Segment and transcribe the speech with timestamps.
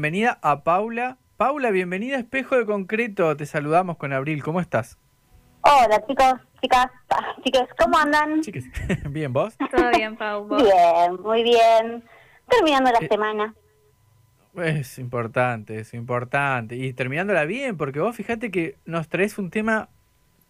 [0.00, 1.16] Bienvenida a Paula.
[1.38, 3.34] Paula, bienvenida a Espejo de Concreto.
[3.34, 4.42] Te saludamos con Abril.
[4.42, 4.98] ¿Cómo estás?
[5.62, 6.88] Hola chicos, chicas,
[7.42, 8.42] chicos, ¿cómo andan?
[8.42, 8.64] Chicas,
[9.08, 9.56] ¿bien vos?
[9.56, 10.46] Todo bien, Pau.
[10.48, 10.62] ¿vos?
[10.62, 12.04] Bien, muy bien.
[12.46, 13.54] Terminando la Eh, semana.
[14.56, 16.76] Es importante, es importante.
[16.76, 19.88] Y terminándola bien, porque vos fíjate que nos traes un tema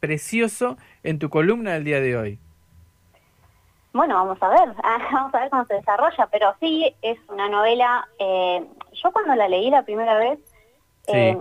[0.00, 2.40] precioso en tu columna del día de hoy.
[3.96, 4.74] Bueno, vamos a ver,
[5.12, 8.06] vamos a ver cómo se desarrolla, pero sí es una novela.
[8.18, 8.66] eh,
[9.02, 10.38] yo cuando la leí la primera vez,
[11.06, 11.38] eh,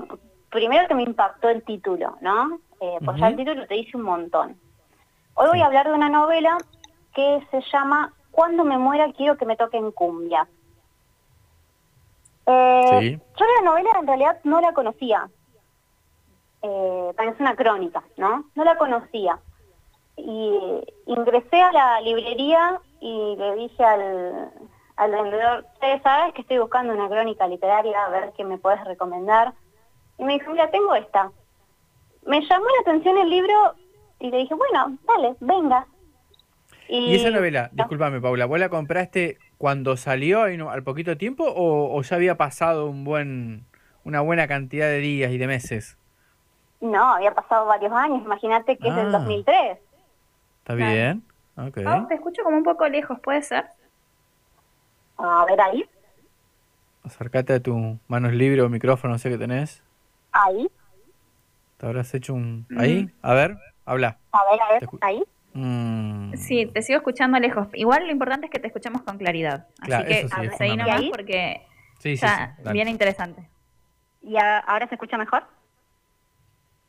[0.50, 2.60] primero que me impactó el título, ¿no?
[2.80, 4.58] Eh, pues ya el título te dice un montón.
[5.34, 6.58] Hoy voy a hablar de una novela
[7.14, 10.48] que se llama Cuando me muera quiero que me toquen cumbia.
[12.46, 13.20] Eh, Sí.
[13.38, 15.30] Yo la novela en realidad no la conocía.
[16.62, 18.46] Es una crónica, ¿no?
[18.56, 19.40] No la conocía.
[20.18, 24.50] Y ingresé a la librería y le dije al,
[24.96, 28.06] al vendedor, "Che, ¿sabes que estoy buscando una crónica literaria?
[28.06, 29.54] A ver qué me puedes recomendar.
[30.18, 31.32] Y me dijo, mira, tengo esta.
[32.26, 33.54] Me llamó la atención el libro
[34.20, 35.86] y le dije, bueno, dale, venga.
[36.88, 41.98] ¿Y esa novela, no, discúlpame Paula, vos la compraste cuando salió al poquito tiempo o,
[41.98, 43.66] o ya había pasado un buen,
[44.04, 45.98] una buena cantidad de días y de meses?
[46.82, 49.18] No, había pasado varios años, imagínate que es del Ah.
[49.20, 49.80] 2003.
[50.66, 50.94] ¿Está Claro.
[50.94, 51.24] bien?
[51.58, 51.78] Ok.
[51.86, 53.66] Pau, te escucho como un poco lejos, ¿puede ser?
[55.18, 55.86] A ver ahí,
[57.04, 59.84] Acércate a tu manos libre o micrófono, no sé qué tenés.
[60.32, 60.68] ahí,
[61.78, 62.66] ¿Te habrás hecho un...
[62.70, 62.80] Mm.
[62.80, 63.10] ahí?
[63.22, 64.18] A ver, habla.
[64.32, 65.24] a ver, a ver, ahí.
[65.54, 66.34] Mm.
[66.36, 67.68] Sí, te sigo escuchando lejos.
[67.74, 69.68] Igual lo importante es que te escuchemos con claridad.
[69.84, 71.62] Claro, Así que sí, seguí nomás porque
[72.00, 73.50] Sí, sí, está sí, bien interesante.
[74.22, 75.44] ¿Y a- ahora se escucha mejor?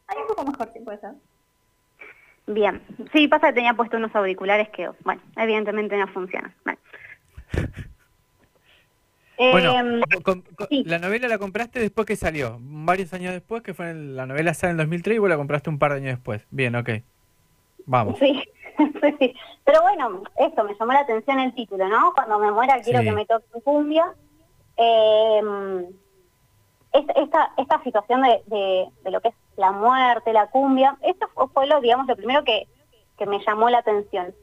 [0.09, 1.13] Hay un poco mejor, sí puede ser.
[2.47, 2.81] Bien.
[3.13, 6.55] Sí, pasa que tenía puesto unos auriculares que, bueno, evidentemente no funcionan.
[6.65, 6.79] Vale.
[9.39, 10.83] Bueno, Em, con- con- sí.
[10.87, 14.55] la novela la compraste después que salió, varios años después, que fue en, la novela
[14.55, 16.47] sale en 2003 y vos la compraste un par de años después.
[16.51, 16.89] Bien, ok.
[17.85, 18.19] Vamos.
[18.19, 18.43] sí,
[18.79, 19.35] sí, sí.
[19.63, 22.15] Pero bueno, esto me llamó la atención el título, ¿no?
[22.15, 23.05] Cuando me muera quiero Sí.
[23.05, 24.07] que me toque cumbia.
[24.79, 25.85] Em,
[26.95, 31.29] esta, esta, esta situación de, de, de lo que es la muerte, la cumbia, esto
[31.53, 32.69] fue, lo, digamos, lo primero que,
[33.17, 34.35] que me llamó la atención.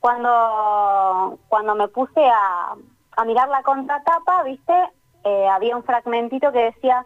[0.00, 2.74] Cuando, cuando me puse a,
[3.16, 4.74] a mirar la contratapa, viste,
[5.22, 7.04] Eh, había un fragmentito que decía,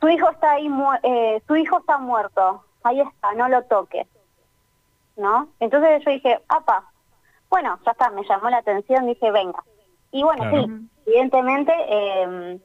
[0.00, 0.68] su hijo está ahí,
[1.04, 4.08] eh, su hijo está muerto, ahí está, no lo toques,
[5.16, 5.46] ¿no?
[5.60, 6.82] Entonces yo dije, apa,
[7.48, 9.62] bueno, ya está, me llamó la atención, dije, venga.
[10.10, 10.66] Y bueno, Claro.
[10.66, 12.58] sí, evidentemente eh,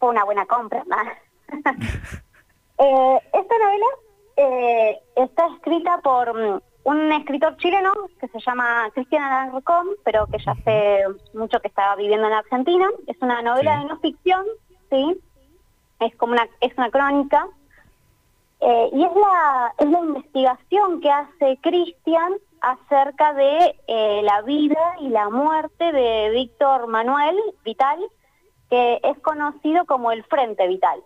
[0.00, 0.82] fue una buena compra.
[2.82, 3.86] Eh, esta novela
[4.36, 10.38] eh, está escrita por mm, un escritor chileno que se llama Cristian Alarcón, pero que
[10.38, 11.04] ya hace
[11.34, 12.88] mucho que está viviendo en Argentina.
[13.06, 13.82] Es una novela Sí.
[13.82, 14.46] de no ficción,
[14.88, 15.20] ¿sí?
[16.00, 17.46] Es como una, es una crónica.
[18.60, 24.96] Eh, y es la, es la investigación que hace Cristian acerca de eh, la vida
[25.00, 27.98] y la muerte de Víctor Manuel Vital,
[28.68, 31.02] que es conocido como el Frente Vital.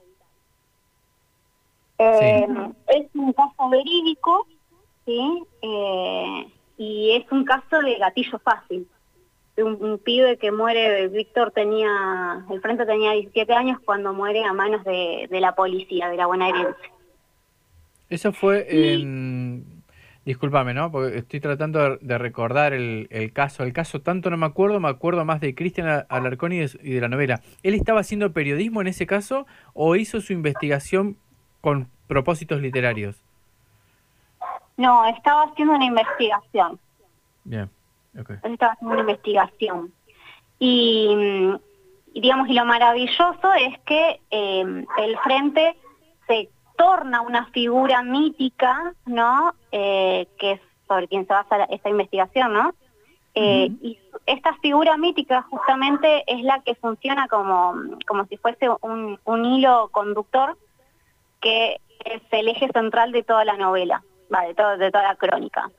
[1.98, 2.46] Eh,
[2.88, 4.46] Es un caso verídico,
[5.06, 5.42] ¿sí?
[5.62, 8.86] Eh, y es un caso de gatillo fácil.
[9.56, 14.42] De un, un pibe que muere, Víctor tenía, el Frente tenía 17 años cuando muere
[14.44, 16.74] a manos de, de la policía, de la bonaerense.
[18.10, 19.82] Eso fue en...
[20.24, 20.90] Discúlpame, ¿no?
[20.90, 23.62] Porque estoy tratando de- de recordar el, el caso.
[23.62, 26.70] El caso tanto no me acuerdo, me acuerdo más de Cristian Al- Alarcón y de,
[26.82, 27.42] y de la novela.
[27.62, 31.18] ¿Él estaba haciendo periodismo en ese caso o hizo su investigación
[31.64, 33.16] con propósitos literarios?
[34.76, 36.78] No, estaba haciendo una investigación.
[37.44, 37.70] Bien,
[38.20, 38.32] ok.
[38.42, 39.90] Él estaba haciendo una investigación.
[40.58, 41.54] Y, mm,
[42.12, 45.74] y digamos, y lo maravilloso es que eh, el frente
[46.26, 49.54] se torna una figura mítica, ¿no?
[49.72, 52.74] Eh, que es sobre quien se basa esta investigación, ¿no?
[53.34, 53.70] Eh.
[53.80, 57.74] Y esta figura mítica justamente es la que funciona como,
[58.06, 60.58] como si fuese un, un hilo conductor
[61.44, 65.70] que es el eje central de toda la novela, de, de toda la crónica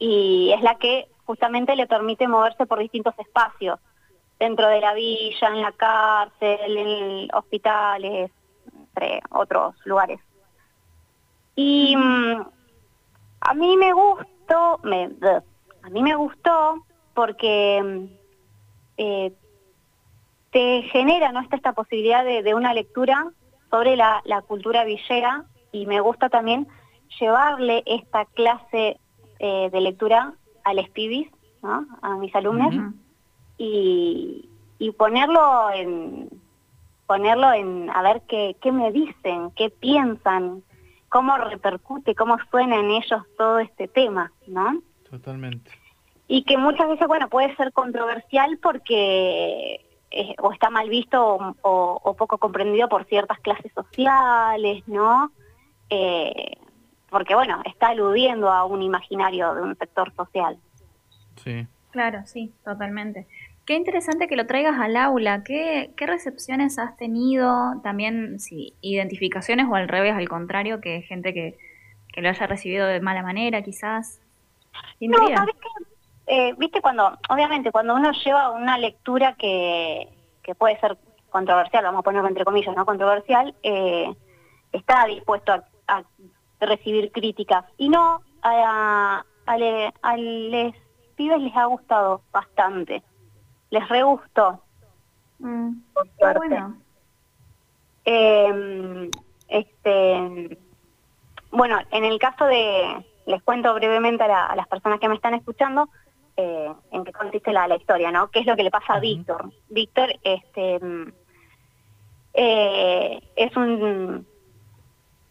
[0.00, 3.78] y es la que justamente le permite moverse por distintos espacios,
[4.40, 8.32] dentro de la villa, en la cárcel, en hospitales,
[8.72, 10.18] entre otros lugares.
[11.54, 12.42] Y mm,
[13.42, 15.10] a mí me gustó, me,
[15.82, 18.04] a mí me gustó porque mm,
[18.96, 19.32] eh,
[20.50, 21.40] te genera ¿no?
[21.40, 23.30] esta, esta posibilidad de una lectura
[23.70, 26.66] sobre la, la cultura villera y me gusta también
[27.18, 28.98] llevarle esta clase
[29.38, 30.34] eh, de lectura
[30.64, 31.28] a los pibis,
[31.62, 31.86] ¿no?
[32.02, 32.74] a mis alumnos,
[33.58, 36.28] y, y ponerlo en,
[37.06, 40.62] ponerlo en a ver qué, qué me dicen, qué piensan,
[41.08, 44.80] cómo repercute, cómo suena en ellos todo este tema, ¿no?
[45.10, 45.70] Totalmente.
[46.28, 52.16] Y que muchas veces, bueno, puede ser controversial porque eh, o está mal visto o,
[52.18, 55.32] poco comprendido por ciertas clases sociales, ¿no?
[55.88, 56.56] Eh,
[57.08, 60.58] porque, bueno, está aludiendo a un imaginario de un sector social.
[61.36, 61.66] Sí.
[61.90, 63.26] Claro, sí, totalmente.
[63.66, 65.42] Qué interesante que lo traigas al aula.
[65.44, 67.80] ¿Qué, qué recepciones has tenido?
[67.82, 71.56] También, si identificaciones o al revés, al contrario, que gente que,
[72.12, 74.20] que lo haya recibido de mala manera, quizás.
[75.00, 75.54] No, ¿sabes
[76.30, 80.08] eh, Viste, cuando, obviamente, cuando uno lleva una lectura que,
[80.42, 80.96] que puede ser
[81.28, 84.14] controversial, vamos a ponerlo entre comillas, no controversial, eh,
[84.72, 86.04] está dispuesto a, a,
[86.60, 87.64] recibir críticas.
[87.78, 90.74] Y no, a, a, le, a les
[91.16, 93.02] pibes les ha gustado bastante.
[93.70, 94.62] Les re gustó.
[95.38, 95.72] Mm,
[96.36, 96.76] bueno.
[98.04, 99.10] Eh,
[99.48, 100.58] este,
[101.50, 105.88] bueno, en el caso de, les cuento brevemente a, las personas que me están escuchando,
[106.40, 108.30] eh, en qué consiste la, la, historia, ¿no?
[108.30, 109.50] ¿Qué es lo que le pasa a Víctor?
[109.68, 110.80] Víctor este,
[112.34, 114.26] eh, es un,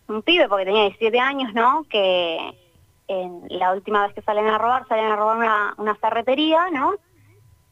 [0.08, 1.84] un pibe, porque tenía 17 años, ¿no?
[1.90, 2.54] Que
[3.08, 6.94] en la última vez que salen a robar, salen a robar una, una ferretería, ¿no?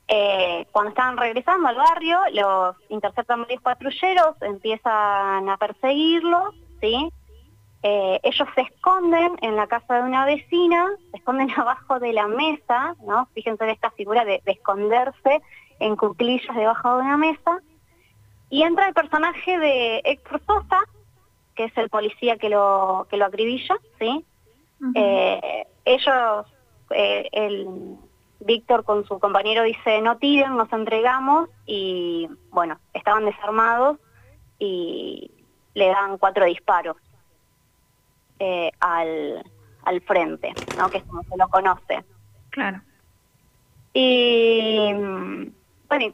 [0.07, 7.11] Eh, cuando estaban regresando al barrio, los interceptan varios patrulleros, empiezan a perseguirlos, ¿sí?
[7.83, 12.27] Eh, ellos se esconden en la casa de una vecina, se esconden abajo de la
[12.27, 13.27] mesa, ¿no?
[13.33, 15.41] Fíjense en esta figura de, esconderse
[15.79, 17.61] en cuclillas debajo de una mesa.
[18.49, 20.79] Y entra el personaje de Héctor Sosa,
[21.55, 24.25] que es el policía que lo, que lo acribilla, ¿sí?
[24.95, 26.45] Eh, ellos,
[26.91, 27.97] eh, el
[28.39, 33.97] Víctor con su compañero dice, no tiren, nos entregamos, y bueno, estaban desarmados
[34.59, 35.31] y
[35.73, 36.95] le dan cuatro disparos
[38.39, 39.43] eh, al,
[39.83, 40.89] al frente, ¿no?
[40.89, 42.03] que es como se lo conoce.
[42.49, 42.81] Claro.
[43.93, 44.93] Y
[45.89, 46.13] bueno,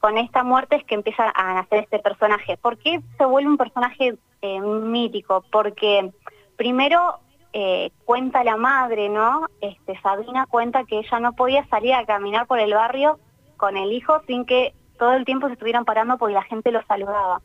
[0.00, 2.56] con esta muerte es que empieza a nacer este personaje.
[2.56, 5.44] ¿Por qué se vuelve un personaje mítico?
[5.52, 6.10] Porque
[6.56, 7.20] primero
[7.52, 9.46] eh, cuenta la madre, ¿no?
[9.60, 13.18] Este, Sabina cuenta que ella no podía salir a caminar por el barrio
[13.56, 16.82] con el hijo sin que todo el tiempo se estuvieran parando porque la gente lo
[16.84, 17.42] saludaba.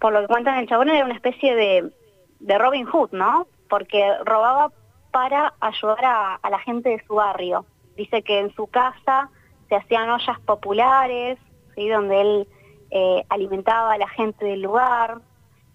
[0.00, 1.92] Por lo que cuentan el chabón era una especie de,
[2.40, 3.46] de Robin Hood, ¿no?
[3.68, 4.72] Porque robaba
[5.10, 7.66] para ayudar a, la gente de su barrio.
[7.96, 9.30] Dice que en su casa
[9.68, 11.38] se hacían ollas populares,
[11.74, 11.88] ¿sí?
[11.88, 12.48] donde él
[12.90, 15.20] eh, alimentaba a la gente del lugar,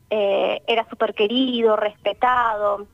[0.09, 2.87] eh, era súper querido, respetado.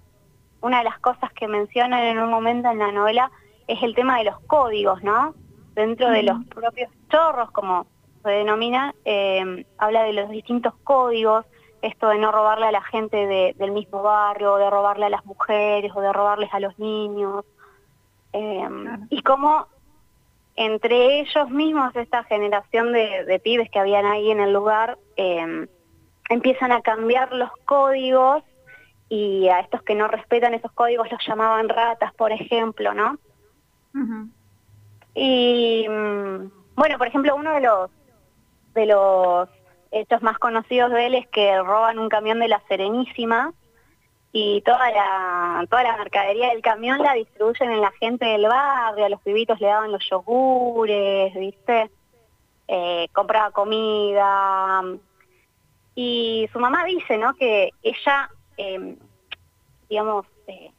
[0.61, 3.31] Una de las cosas que mencionan en un momento en la novela
[3.67, 5.35] es el tema de los códigos, ¿no?
[5.75, 7.87] Dentro de los propios chorros, como
[8.23, 11.45] se denomina, eh, habla de los distintos códigos,
[11.81, 15.25] esto de no robarle a la gente del mismo barrio, o de robarle a las
[15.25, 17.45] mujeres, o de robarles a los niños.
[18.33, 18.67] Eh,
[19.09, 19.67] y cómo
[20.55, 24.97] entre ellos mismos, esta generación de, pibes que habían ahí en el lugar,
[26.29, 28.43] empiezan a cambiar los códigos
[29.07, 33.17] y a estos que no respetan esos códigos los llamaban ratas, por ejemplo, ¿no?
[35.15, 37.89] Y mm, bueno, por ejemplo, uno de los
[38.73, 39.49] de los
[39.91, 43.53] hechos más conocidos de él es que roban un camión de la Serenísima
[44.31, 49.05] y toda la toda la mercadería del camión la distribuyen en la gente del barrio,
[49.05, 51.89] a los pibitos le daban los yogures, ¿viste?
[52.67, 54.83] Eh, compraba comida,
[56.01, 57.33] y su mamá dice, ¿no?
[57.33, 58.95] Que ella, em,
[59.89, 60.71] digamos, eh,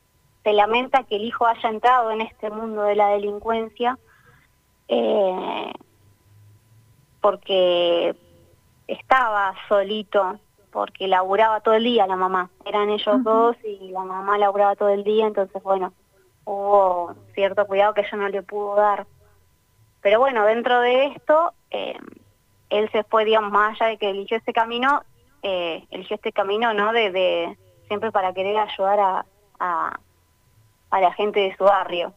[0.42, 3.98] se lamenta que el hijo haya entrado en este mundo de la delincuencia
[4.88, 5.72] eh,
[7.20, 8.16] porque
[8.92, 10.38] estaba solito,
[10.72, 12.50] porque laburaba todo el día la mamá.
[12.64, 15.92] Eran ellos dos y la mamá laburaba todo el día, entonces, bueno,
[16.44, 19.06] hubo cierto cuidado que ella no le pudo dar.
[20.00, 21.98] Pero bueno, dentro de esto, eh,
[22.70, 25.02] él se fue, digamos, más allá de que eligió ese camino,
[25.42, 26.92] eh, eligió este camino, ¿no?
[26.92, 27.56] De,
[27.86, 29.26] siempre para querer ayudar a,
[29.58, 32.12] a, la gente de su barrio.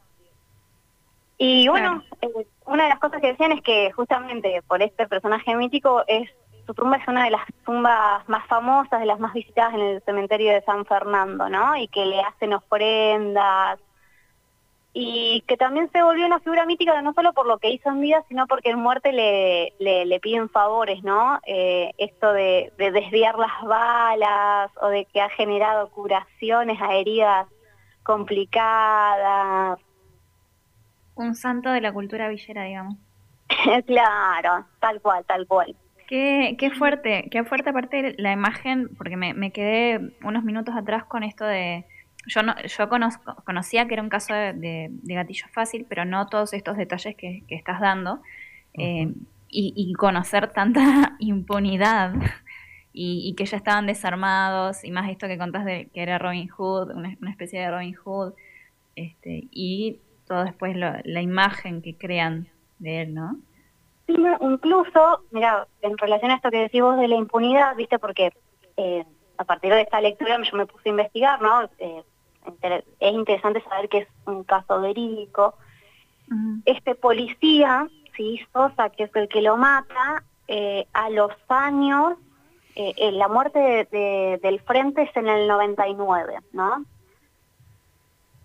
[1.37, 5.55] Y bueno, eh, una de las cosas que decían es que justamente por este personaje
[5.55, 6.29] mítico es
[6.65, 10.01] su tumba es una de las tumbas más famosas, de las más visitadas en el
[10.03, 11.75] cementerio de San Fernando, ¿no?
[11.75, 13.79] Y que le hacen ofrendas,
[14.95, 17.99] y que también se volvió una figura mítica no solo por lo que hizo en
[17.99, 21.39] vida, sino porque en muerte le, le, piden favores, ¿no?
[21.47, 27.47] Eh, esto de, desviar las balas o de que ha generado curaciones a heridas
[28.03, 29.79] complicadas.
[31.15, 32.95] Un santo de la cultura villera, digamos.
[33.87, 35.75] claro, tal cual, tal cual.
[36.07, 41.05] Qué, qué fuerte, qué fuerte aparte la imagen, porque me, me quedé unos minutos atrás
[41.05, 41.85] con esto de,
[42.25, 46.53] yo no, yo conozco, conocía que era un caso de, gatillo fácil, pero no todos
[46.53, 48.21] estos detalles que, estás dando.
[48.75, 49.13] Eh,
[49.55, 52.15] y, conocer tanta impunidad
[52.91, 56.95] y, que ya estaban desarmados, y más esto que contás de que era Robin Hood,
[56.95, 58.33] una, especie de Robin Hood,
[58.95, 62.47] este, y todo después la imagen que crean
[62.79, 63.37] de él, ¿no?
[64.07, 68.33] Incluso, mira, en relación a esto que decís vos de la impunidad, viste, porque
[68.77, 69.05] eh,
[69.37, 71.69] a partir de esta lectura yo me puse a investigar, ¿no?
[71.79, 72.03] Eh,
[72.99, 75.55] es interesante saber que es un caso verídico.
[76.65, 82.17] Este policía, sí, Sosa, que es el que lo mata, eh, a los años,
[82.75, 83.87] la muerte
[84.41, 86.83] del frente es en el 99, ¿no?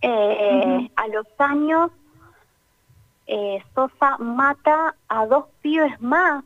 [0.00, 1.90] Eh, a los años,
[3.74, 6.44] Sosa mata a dos pibes más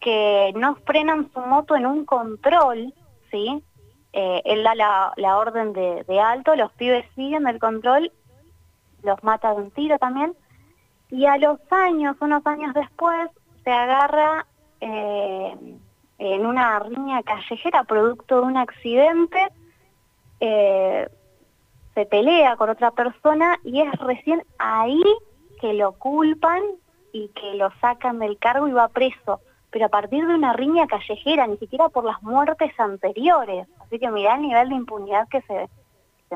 [0.00, 2.92] que no frenan su moto en un control,
[3.30, 3.62] ¿sí?
[4.12, 8.10] Eh, él da la, orden de, alto, los pibes siguen el control,
[9.02, 10.34] los mata de un tiro también,
[11.10, 13.30] y a los años, unos años después,
[13.62, 14.46] se agarra
[14.80, 15.54] eh,
[16.18, 19.48] en una riña callejera producto de un accidente,
[20.40, 21.08] eh,
[21.94, 25.02] se pelea con otra persona y es recién ahí
[25.60, 26.62] que lo culpan
[27.12, 29.40] y que lo sacan del cargo y va preso
[29.70, 33.68] pero a partir de una riña callejera, ni siquiera por las muertes anteriores.
[33.80, 35.68] Así que mirá el nivel de impunidad que se,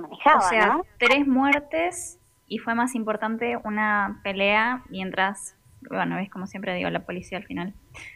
[0.00, 0.38] manejaba.
[0.38, 5.56] O sea, tres muertes y fue más importante una pelea mientras,
[5.88, 7.74] bueno, ves como siempre digo, la policía al final.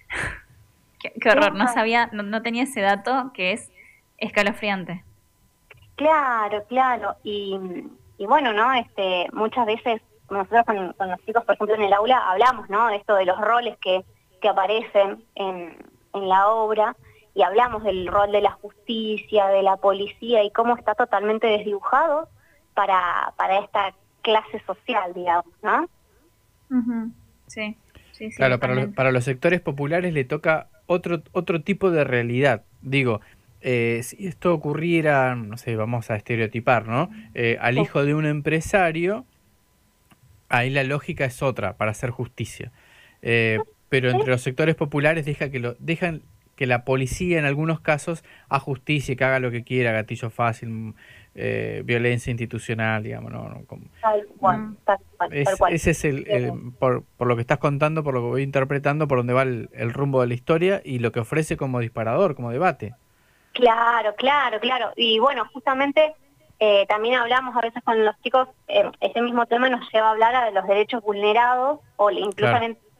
[1.00, 3.70] qué, horror, no sabía, no, tenía ese dato que es
[4.18, 5.04] escalofriante.
[5.96, 7.16] Claro, claro.
[7.24, 7.58] Y,
[8.18, 8.72] bueno, ¿no?
[8.74, 12.88] Este, muchas veces nosotros con, con los chicos, por ejemplo, en el aula hablamos, ¿no?
[12.88, 14.04] De esto de los roles que
[14.40, 15.76] que aparecen en,
[16.14, 16.96] la obra
[17.34, 22.28] y hablamos del rol de la justicia, de la policía y cómo está totalmente desdibujado
[22.74, 25.88] para, para esta clase social, digamos, ¿no?
[27.46, 27.76] Sí.
[28.10, 32.64] Sí, claro, para los, para los sectores populares le toca otro, otro tipo de realidad.
[32.82, 33.20] Digo,
[33.60, 37.10] eh, si esto ocurriera, no sé, vamos a estereotipar, ¿no?
[37.34, 39.24] Eh, al hijo de un empresario,
[40.48, 42.72] ahí la lógica es otra para hacer justicia.
[43.22, 46.22] Eh, pero entre los sectores populares deja que lo, dejan
[46.56, 50.94] que la policía en algunos casos a justicia, que haga lo que quiera, gatillo fácil,
[51.36, 53.62] eh, violencia institucional, digamos, no, no
[54.00, 54.98] tal cual, tal
[55.56, 56.26] cual, Ese es el,
[56.80, 59.92] por, por, lo que estás contando, por lo que voy interpretando, por donde va el,
[59.92, 62.94] rumbo de la historia y lo que ofrece como disparador, como debate.
[63.52, 64.90] Claro, claro, claro.
[64.96, 66.14] Y bueno, justamente
[66.60, 70.10] eh, también hablamos a veces con los chicos, eh, ese mismo tema nos lleva a
[70.10, 72.56] hablar de los derechos vulnerados o incluso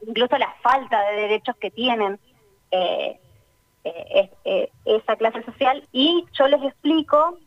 [0.06, 2.18] incluso la falta de derechos que tienen
[2.70, 3.18] eh,
[3.84, 7.38] eh, eh, esa clase social y yo les explico,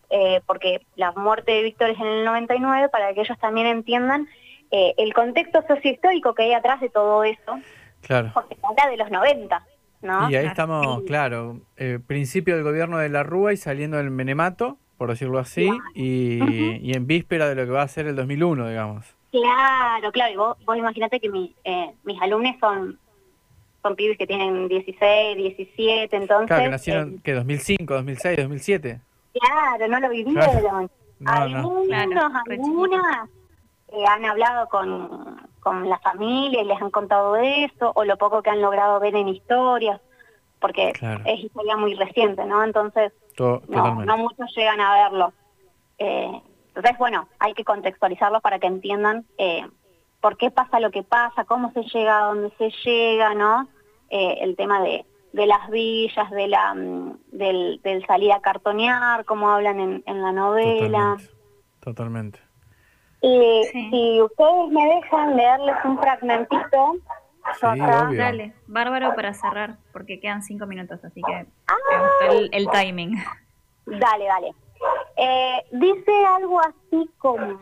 [0.45, 4.27] porque la muerte de Víctor es en el 99, para que ellos también entiendan
[4.71, 7.59] el contexto sociohistórico que hay atrás de todo eso,
[8.01, 8.31] claro.
[8.33, 9.65] porque habla de los 90.
[10.01, 10.29] ¿no?
[10.29, 11.59] Y ahí estamos, claro,
[12.07, 16.93] principio del gobierno de la Rúa y saliendo del Menemato, por decirlo así, y, y
[16.93, 19.03] en víspera de lo que va a ser el 2001, digamos.
[19.31, 22.99] Claro, claro, y vos, vos imaginate que mi, eh, mis alumnos son
[23.81, 26.45] son pibes que tienen 16, 17, entonces...
[26.45, 29.01] Claro, que nacieron, eh, que 2005, 2006, 2007.
[29.33, 30.91] Claro, no lo vivieron.
[31.25, 33.29] algunos, algunas
[33.87, 38.43] eh, han hablado con, con la familia y les han contado eso, o lo poco
[38.43, 39.99] que han logrado ver en historias,
[40.61, 40.93] porque
[41.25, 42.63] es historia muy reciente, ¿no?
[42.63, 43.61] Entonces, no,
[44.05, 45.33] no muchos llegan a verlo.
[45.97, 49.67] Eh, entonces, bueno, hay que contextualizarlo para que entiendan eh,
[50.21, 53.67] por qué pasa lo que pasa, cómo se llega a donde se llega, ¿no?
[54.09, 55.03] Eh, el tema de,
[55.33, 61.17] las villas, de la, mm, del, salir a cartonear, cómo hablan en, la novela.
[61.81, 62.39] Totalmente.
[63.21, 66.95] Y si ustedes me dejan leerles un fragmentito.
[67.59, 67.79] Sí,
[68.17, 71.75] Dale, bárbaro para cerrar, porque quedan cinco minutos, así que ah.
[72.29, 73.15] el, el timing.
[73.85, 74.53] Dale, dale.
[75.17, 77.59] Eh, dice algo así como,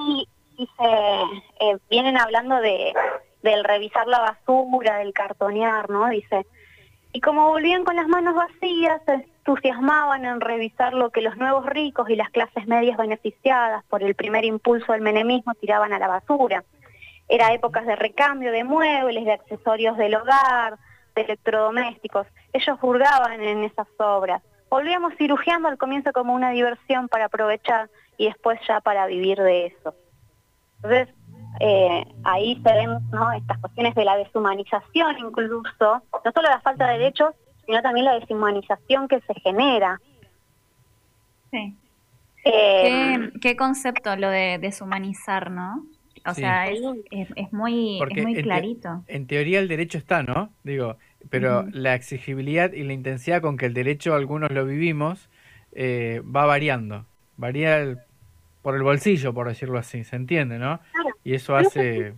[0.00, 2.92] y, se eh, vienen hablando de
[3.42, 6.08] del revisar la basura, del cartonear, ¿no?
[6.10, 6.46] Dice,
[7.12, 11.64] y como volvían con las manos vacías, se entusiasmaban en revisar lo que los nuevos
[11.64, 16.08] ricos y las clases medias beneficiadas por el primer impulso del menemismo tiraban a la
[16.08, 16.64] basura.
[17.30, 20.76] Era épocas de recambio de muebles, de accesorios del hogar,
[21.14, 22.26] de electrodomésticos.
[22.52, 28.26] Ellos hurgaban en esas obras volvíamos cirugiando al comienzo como una diversión para aprovechar y
[28.26, 29.94] después ya para vivir de eso.
[30.76, 31.08] Entonces,
[31.58, 33.32] eh, ahí se ven ¿no?
[33.32, 37.34] estas cuestiones de la deshumanización incluso, no solo la falta de derechos,
[37.66, 40.00] sino también la deshumanización que se genera.
[41.50, 41.76] Sí.
[42.44, 45.84] Eh, ¿Qué, concepto lo de deshumanizar, ¿no?
[46.26, 49.04] O sea, es, muy, muy clarito.
[49.06, 50.52] en teoría el derecho está, ¿no?
[50.64, 50.96] Digo,
[51.28, 55.28] pero la exigibilidad y la intensidad con que el derecho algunos lo vivimos
[55.72, 57.06] eh, va variando.
[57.36, 58.04] Varía
[58.62, 60.80] por el bolsillo, por decirlo así, ¿se entiende, no?
[61.24, 62.14] Y eso hace...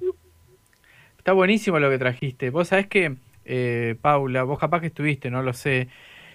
[1.18, 2.50] Está buenísimo lo que trajiste.
[2.50, 5.88] Vos sabés que, eh, Paula, vos capaz que estuviste, no lo sé.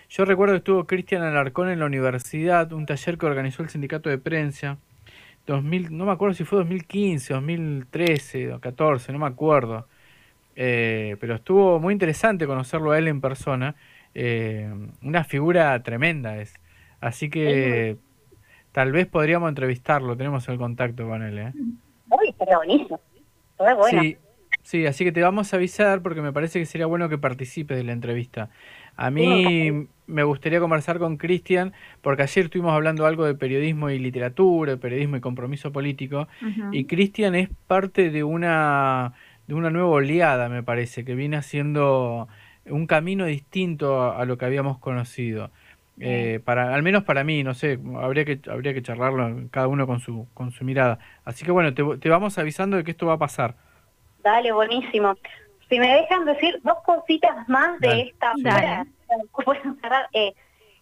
[0.09, 4.09] Yo recuerdo que estuvo Cristian Alarcón en la universidad, un taller que organizó el sindicato
[4.09, 4.77] de prensa.
[5.47, 9.87] 2000, no me acuerdo si fue 2015, 2013 o 14, no me acuerdo.
[10.55, 13.75] Eh, pero estuvo muy interesante conocerlo a él en persona.
[14.13, 14.69] Eh,
[15.01, 16.53] una figura tremenda es.
[16.99, 17.97] Así que
[18.71, 21.37] tal vez podríamos entrevistarlo, tenemos el contacto con él.
[21.37, 21.53] ¿eh?
[21.55, 22.99] Uy, sería buenísimo.
[23.89, 24.17] Sí,
[24.61, 27.77] sí, así que te vamos a avisar porque me parece que sería bueno que participes
[27.77, 28.49] de la entrevista.
[28.95, 33.99] A mí me gustaría conversar con Cristian porque ayer estuvimos hablando algo de periodismo y
[33.99, 36.27] literatura, de periodismo y compromiso político,
[36.71, 39.13] y Cristian es parte de una
[39.47, 42.27] de una nueva oleada, me parece, que viene haciendo
[42.65, 45.51] un camino distinto a, lo que habíamos conocido.
[45.99, 49.87] Eh, para, al menos para mí, no sé, habría que, habría que charlarlo cada uno
[49.87, 50.99] con su, con su mirada.
[51.23, 53.55] Así que bueno, te, vamos avisando de que esto va a pasar.
[54.21, 55.15] Dale, buenísimo.
[55.69, 58.85] Si me dejan decir dos cositas más de esta obra,
[60.13, 60.33] eh,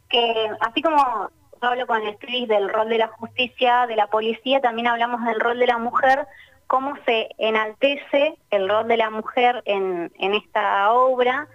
[0.10, 1.30] que así como
[1.62, 5.24] yo hablo con el Cris del rol de la justicia, de la policía, también hablamos
[5.26, 6.28] del rol de la mujer,
[6.68, 11.48] cómo se enaltece el rol de la mujer en, en esta obra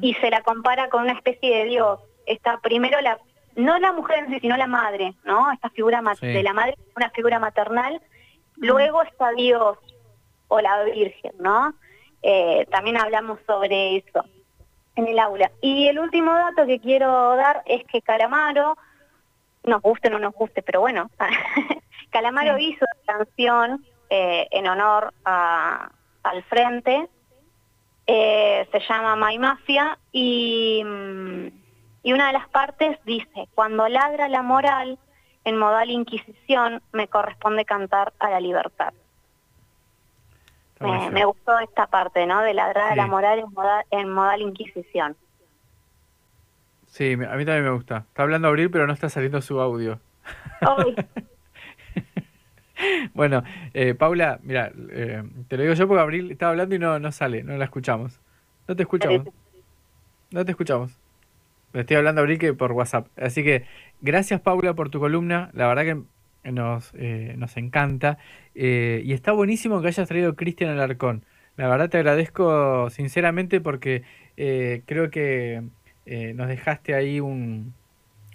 [0.00, 2.00] y se la compara con una especie de Dios.
[2.26, 3.18] Está primero la,
[3.56, 5.50] no la mujer en sí, sino la madre, ¿no?
[5.50, 8.00] Esta figura de la madre, una figura maternal.
[8.56, 9.78] Luego está Dios
[10.48, 11.74] o la Virgen, ¿no?
[12.22, 14.24] Eh, también hablamos sobre eso
[14.96, 15.50] en el aula.
[15.60, 18.76] Y el último dato que quiero dar es que Calamaro,
[19.64, 21.10] nos guste o no nos guste, pero bueno,
[22.10, 25.90] Calamaro hizo la canción eh, en honor a,
[26.22, 27.08] al frente.
[28.06, 31.46] Eh, se llama My Mafia y, mm,
[32.02, 34.98] y una de las partes dice, cuando ladra la moral
[35.44, 38.92] en modal inquisición, me corresponde cantar a la libertad.
[40.80, 42.42] Me, gustó esta parte, ¿no?
[42.42, 45.16] De ladrar a la moral en modal, en modal inquisición.
[46.86, 48.04] Sí, a mí también me gusta.
[48.08, 50.00] Está hablando Abril, pero no está saliendo su audio.
[53.14, 56.98] bueno, eh, Paula, mira, eh, te lo digo yo porque Abril estaba hablando y no,
[56.98, 58.20] no sale, no la escuchamos.
[58.68, 59.28] No te escuchamos.
[60.30, 60.98] No te escuchamos.
[61.72, 63.08] Le estoy hablando a Abril que por WhatsApp.
[63.16, 63.66] Así que
[64.00, 65.50] gracias Paula por tu columna.
[65.52, 66.02] La verdad que
[66.52, 68.18] nos, eh, nos encanta.
[68.54, 71.24] y está buenísimo que hayas traído Cristian Alarcón.
[71.56, 74.02] La verdad te agradezco sinceramente porque
[74.36, 75.62] creo que
[76.34, 77.74] nos dejaste ahí un,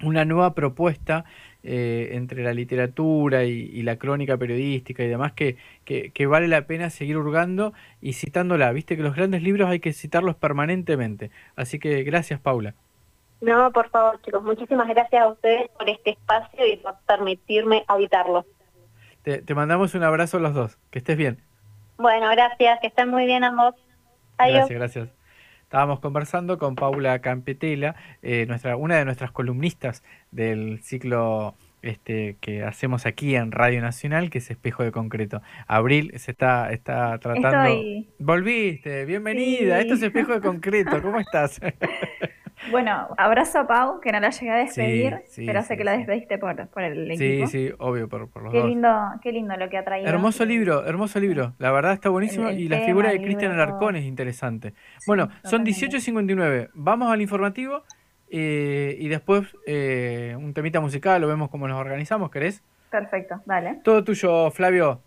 [0.02, 1.26] una nueva propuesta
[1.64, 6.90] eh, entre la literatura y, la crónica periodística y demás que, que, vale la pena
[6.90, 8.72] seguir hurgando y citándola.
[8.72, 11.32] Viste que los grandes libros hay que citarlos permanentemente.
[11.56, 12.76] Así que gracias, Paula.
[13.42, 18.46] No, por favor, chicos, muchísimas gracias a ustedes por este espacio y por permitirme habitarlo.
[19.24, 20.78] Te, te mandamos un abrazo a los dos.
[20.92, 21.42] Que estés bien.
[21.98, 22.80] Bueno, gracias.
[22.80, 23.76] Que estén muy bien ambos.
[24.38, 24.70] Adiós.
[24.70, 25.10] Gracias, gracias.
[25.64, 32.64] Estábamos conversando con Paula Campetela, eh, nuestra, una de nuestras columnistas del ciclo este, que
[32.64, 35.44] hacemos aquí en Radio Nacional, que es Espejo de Concreto.
[35.68, 37.76] Abril se está, está tratando...
[38.18, 41.62] Volviste, bienvenida, esto es Espejo de Concreto, ¿cómo estás?
[42.72, 46.38] Bueno, abrazo a Pau, que no la llegué a despedir, pero sé que la despediste
[46.38, 46.52] por,
[46.84, 47.48] el equipo.
[47.48, 48.90] Sí, sí, obvio, por, por los qué Lindo,
[49.22, 50.10] qué lindo lo que ha traído.
[50.10, 51.54] Hermoso libro, hermoso libro.
[51.58, 54.74] La verdad está buenísimo y la figura de Cristian Alarcón es interesante.
[55.08, 56.70] bueno, son 18.59.
[56.74, 57.84] Vamos al informativo
[58.30, 62.64] eh, y después eh, un temita musical, lo vemos cómo nos organizamos, ¿querés?
[62.90, 63.80] Perfecto, dale.
[63.84, 65.02] Todo tuyo, Flavio.